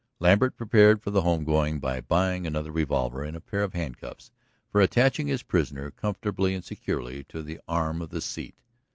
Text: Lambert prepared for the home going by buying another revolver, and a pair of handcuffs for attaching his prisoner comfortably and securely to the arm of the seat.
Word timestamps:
Lambert 0.19 0.57
prepared 0.57 0.99
for 0.99 1.11
the 1.11 1.21
home 1.21 1.43
going 1.43 1.79
by 1.79 2.01
buying 2.01 2.47
another 2.47 2.71
revolver, 2.71 3.21
and 3.23 3.37
a 3.37 3.39
pair 3.39 3.61
of 3.61 3.73
handcuffs 3.73 4.31
for 4.71 4.81
attaching 4.81 5.27
his 5.27 5.43
prisoner 5.43 5.91
comfortably 5.91 6.55
and 6.55 6.65
securely 6.65 7.23
to 7.25 7.43
the 7.43 7.61
arm 7.67 8.01
of 8.01 8.09
the 8.09 8.19
seat. 8.21 8.55